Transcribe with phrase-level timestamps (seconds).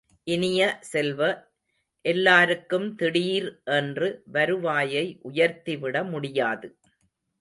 [0.27, 0.61] இனிய
[0.81, 1.19] செல்வ,
[2.05, 6.69] எல்லாருக்கும் திடீர் என்று வருவாயை உயர்த்திவிடமுடியாது.